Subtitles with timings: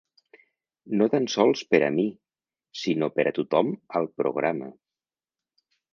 [1.01, 2.05] No tan sols per a mi,
[2.85, 4.71] sinó per a tothom al programa.